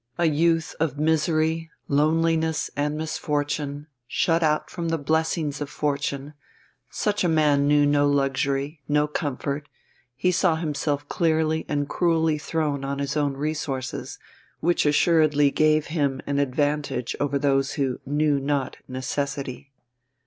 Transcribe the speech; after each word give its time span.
A 0.17 0.25
youth 0.25 0.73
of 0.79 0.97
misery, 0.97 1.69
loneliness, 1.87 2.71
and 2.75 2.97
misfortune, 2.97 3.85
shut 4.07 4.41
out 4.41 4.67
from 4.71 4.89
the 4.89 4.97
blessings 4.97 5.61
of 5.61 5.69
fortune 5.69 6.33
such 6.89 7.23
a 7.23 7.29
man 7.29 7.67
knew 7.67 7.85
no 7.85 8.07
luxury, 8.07 8.81
no 8.87 9.05
comfort, 9.05 9.69
he 10.15 10.31
saw 10.31 10.55
himself 10.55 11.07
clearly 11.07 11.67
and 11.69 11.87
cruelly 11.87 12.39
thrown 12.39 12.83
on 12.83 12.97
his 12.97 13.15
own 13.15 13.37
resources, 13.37 14.17
which 14.59 14.87
assuredly 14.87 15.51
gave 15.51 15.85
him 15.93 16.19
an 16.25 16.39
advantage 16.39 17.15
over 17.19 17.37
those 17.37 17.73
who 17.73 17.99
"knew 18.03 18.39
not 18.39 18.77
necessity." 18.87 19.71